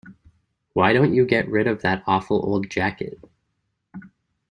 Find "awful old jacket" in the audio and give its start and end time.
2.07-3.19